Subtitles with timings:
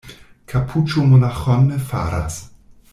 [0.53, 2.43] Kapuĉo monaĥon ne faras.